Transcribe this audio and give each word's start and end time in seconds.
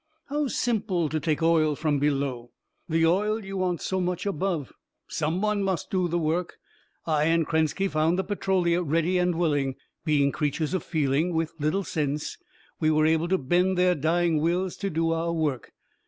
"How 0.29 0.47
simple, 0.47 1.09
to 1.09 1.19
take 1.19 1.41
the 1.41 1.45
oil 1.45 1.75
from 1.75 1.99
below 1.99 2.49
the 2.89 3.05
oil 3.05 3.45
you 3.45 3.55
want 3.57 3.81
so 3.83 4.01
much 4.01 4.25
above. 4.25 4.73
Someone 5.07 5.61
must 5.61 5.91
do 5.91 6.07
the 6.07 6.17
work. 6.17 6.55
I 7.05 7.25
and 7.25 7.45
Krenski 7.45 7.87
found 7.87 8.17
the 8.17 8.23
Petrolia 8.23 8.81
ready 8.81 9.19
and 9.19 9.35
willing. 9.35 9.75
Being 10.03 10.31
creatures 10.31 10.73
of 10.73 10.81
feeling, 10.81 11.35
with 11.35 11.53
little 11.59 11.83
sense, 11.83 12.39
we 12.79 12.89
were 12.89 13.05
able 13.05 13.27
to 13.27 13.37
bend 13.37 13.77
their 13.77 13.93
dying 13.93 14.39
wills 14.41 14.75
to 14.77 14.89
do 14.89 15.11
our 15.11 15.31
work. 15.31 15.71